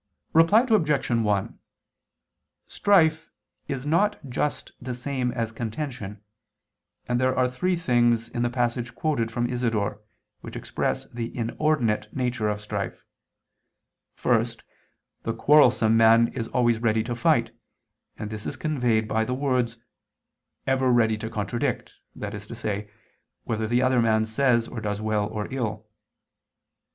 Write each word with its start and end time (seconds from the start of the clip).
Reply 0.33 0.65
Obj. 0.67 1.11
1: 1.11 1.59
Strife 2.65 3.29
is 3.67 3.85
not 3.85 4.19
just 4.27 4.71
the 4.81 4.95
same 4.95 5.31
as 5.33 5.51
contention: 5.51 6.21
and 7.07 7.21
there 7.21 7.37
are 7.37 7.47
three 7.47 7.75
things 7.75 8.27
in 8.27 8.41
the 8.41 8.49
passage 8.49 8.95
quoted 8.95 9.31
from 9.31 9.45
Isidore, 9.45 10.01
which 10.39 10.55
express 10.55 11.05
the 11.09 11.37
inordinate 11.37 12.07
nature 12.15 12.49
of 12.49 12.61
strife. 12.61 13.05
First, 14.15 14.63
the 15.21 15.35
quarrelsome 15.35 15.95
man 15.97 16.29
is 16.29 16.47
always 16.47 16.79
ready 16.79 17.03
to 17.03 17.13
fight, 17.15 17.51
and 18.17 18.31
this 18.31 18.47
is 18.47 18.57
conveyed 18.57 19.07
by 19.07 19.23
the 19.23 19.35
words, 19.35 19.77
"ever 20.65 20.91
ready 20.91 21.15
to 21.19 21.29
contradict," 21.29 21.93
that 22.15 22.33
is 22.33 22.47
to 22.47 22.55
say, 22.55 22.89
whether 23.43 23.67
the 23.67 23.83
other 23.83 24.01
man 24.01 24.25
says 24.25 24.67
or 24.67 24.81
does 24.81 24.99
well 24.99 25.27
or 25.27 25.47
ill. 25.53 25.85